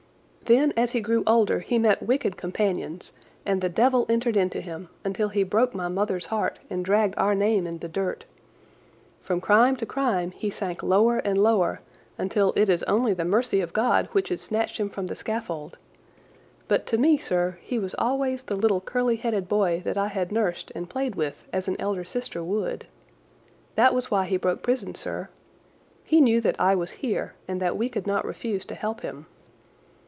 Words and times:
Then 0.45 0.73
as 0.75 0.91
he 0.91 0.99
grew 0.99 1.23
older 1.25 1.61
he 1.61 1.79
met 1.79 2.03
wicked 2.03 2.35
companions, 2.35 3.13
and 3.45 3.61
the 3.61 3.69
devil 3.69 4.05
entered 4.09 4.35
into 4.35 4.59
him 4.59 4.89
until 5.05 5.29
he 5.29 5.43
broke 5.43 5.73
my 5.73 5.87
mother's 5.87 6.25
heart 6.25 6.59
and 6.69 6.83
dragged 6.83 7.13
our 7.15 7.33
name 7.33 7.65
in 7.65 7.77
the 7.79 7.87
dirt. 7.87 8.25
From 9.21 9.39
crime 9.39 9.77
to 9.77 9.85
crime 9.85 10.31
he 10.31 10.49
sank 10.49 10.83
lower 10.83 11.19
and 11.19 11.41
lower 11.41 11.79
until 12.17 12.51
it 12.57 12.67
is 12.67 12.83
only 12.83 13.13
the 13.13 13.23
mercy 13.23 13.61
of 13.61 13.71
God 13.71 14.09
which 14.11 14.27
has 14.27 14.41
snatched 14.41 14.77
him 14.77 14.89
from 14.89 15.07
the 15.07 15.15
scaffold; 15.15 15.77
but 16.67 16.85
to 16.87 16.97
me, 16.97 17.17
sir, 17.17 17.57
he 17.61 17.79
was 17.79 17.95
always 17.97 18.43
the 18.43 18.55
little 18.57 18.81
curly 18.81 19.15
headed 19.15 19.47
boy 19.47 19.81
that 19.85 19.97
I 19.97 20.09
had 20.09 20.33
nursed 20.33 20.69
and 20.75 20.89
played 20.89 21.15
with 21.15 21.47
as 21.53 21.69
an 21.69 21.77
elder 21.79 22.03
sister 22.03 22.43
would. 22.43 22.85
That 23.75 23.93
was 23.95 24.11
why 24.11 24.25
he 24.25 24.35
broke 24.35 24.63
prison, 24.63 24.95
sir. 24.95 25.29
He 26.03 26.19
knew 26.19 26.41
that 26.41 26.59
I 26.59 26.75
was 26.75 26.91
here 26.99 27.35
and 27.47 27.61
that 27.61 27.77
we 27.77 27.87
could 27.87 28.05
not 28.07 28.25
refuse 28.25 28.65
to 28.65 28.75
help 28.75 28.99
him. 28.99 29.27